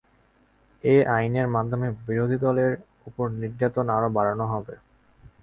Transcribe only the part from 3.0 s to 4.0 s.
ওপর নির্যাতন